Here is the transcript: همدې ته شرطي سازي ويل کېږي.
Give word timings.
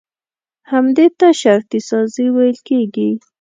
همدې 0.71 1.07
ته 1.19 1.27
شرطي 1.41 1.79
سازي 1.89 2.25
ويل 2.35 2.57
کېږي. 2.67 3.09